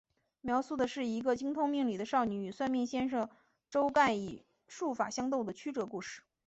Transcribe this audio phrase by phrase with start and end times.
[0.41, 3.29] 描述的是一个精通命理的少女与算命先生
[3.69, 6.23] 周干以术法相斗的曲折故事。